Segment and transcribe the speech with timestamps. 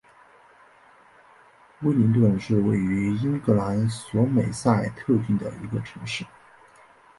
[1.83, 6.25] 威灵顿是位于英格兰索美塞特郡的一个城市。